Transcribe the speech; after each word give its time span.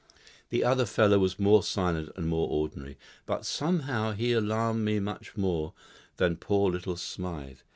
"The 0.49 0.63
other 0.63 0.87
fellow 0.87 1.19
was 1.19 1.37
more 1.37 1.61
silent 1.61 2.09
and 2.15 2.25
more 2.27 2.49
ordinary; 2.49 2.97
but 3.27 3.45
somehow 3.45 4.13
he 4.13 4.33
alarmed 4.33 4.83
me 4.83 4.99
much 4.99 5.37
more 5.37 5.73
than 6.17 6.37
poor 6.37 6.71
little 6.71 6.97
Smythe. 6.97 7.59